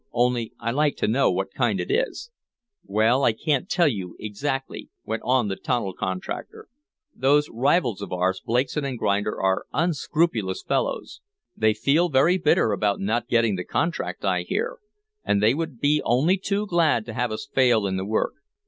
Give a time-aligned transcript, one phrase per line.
[0.13, 2.31] Only I like to know what kind it is."
[2.83, 6.69] "Well, I can't tell you exactly," went on the tunnel contractor.
[7.15, 11.21] "Those rivals of ours, Blakeson & Grinder, are unscrupulous fellows.
[11.55, 14.79] They feel very bitter about not getting the contract, I hear.
[15.23, 18.33] And they would be only too glad to have us fail in the work.